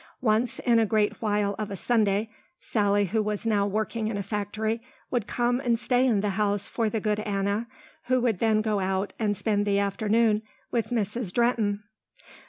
[0.21, 2.27] Once in a great while of a Sunday,
[2.59, 4.81] Sally who was now working in a factory
[5.11, 7.67] would come and stay in the house for the good Anna,
[8.05, 10.41] who would then go out and spend the afternoon
[10.71, 11.31] with Mrs.
[11.31, 11.83] Drehten.